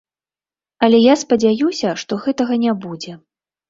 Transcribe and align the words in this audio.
Але 0.87 0.97
я 1.03 1.13
спадзяюся, 1.25 1.95
што 2.05 2.21
гэтага 2.27 2.53
не 2.69 2.79
будзе. 2.85 3.21